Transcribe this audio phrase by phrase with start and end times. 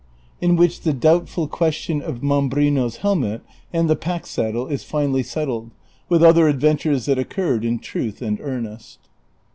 [0.39, 5.69] IN WHICH THE DOUBTFUL QUESTION OF MAMBRINO's HELMET AND THE PACK SADDLE IS FINALLY SETTLED,
[6.09, 8.97] WITH OTHER ADVENTURES THAT OCCURRED IN TRUTH AND EARNEST.